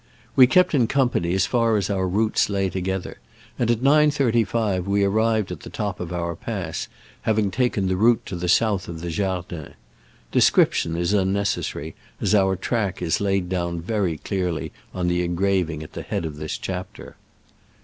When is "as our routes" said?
1.77-2.49